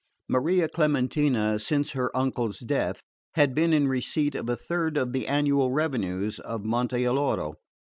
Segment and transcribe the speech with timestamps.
[0.27, 3.01] Maria Clementina, since her uncle's death,
[3.35, 7.53] had been in receipt of a third of the annual revenues of Monte Alloro.